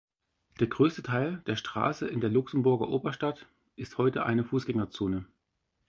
Der 0.59 0.65
größte 0.65 1.03
Teil 1.03 1.43
der 1.45 1.55
Straße 1.55 2.07
in 2.07 2.21
der 2.21 2.31
Luxemburger 2.31 2.89
Oberstadt 2.89 3.45
ist 3.75 3.99
heute 3.99 4.25
eine 4.25 4.43
Fußgängerzone. 4.43 5.27